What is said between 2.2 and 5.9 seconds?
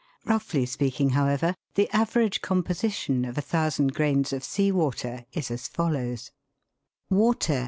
composition of 1,000 grains of sea water is as